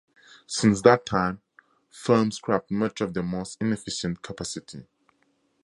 [0.47, 1.43] Since that time,
[1.91, 4.87] firms scrapped much of their most inefficient capacity.